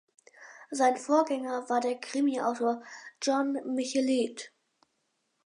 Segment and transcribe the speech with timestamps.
[0.71, 2.81] Sein Vorgänger war der Krimiautor
[3.21, 4.51] Jon Michelet.